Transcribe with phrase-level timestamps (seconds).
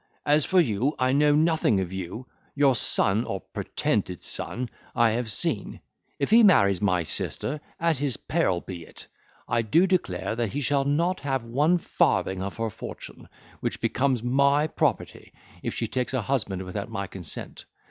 [0.25, 2.25] As for you, I know nothing of you.
[2.55, 5.79] Your son, or pretended son, I have seen;
[6.17, 9.05] if he marries my sister, at his peril be it;
[9.47, 13.29] I do declare that he shall not have one farthing of her fortune,
[13.59, 17.65] which becomes my property, if she takes a husband without my consent.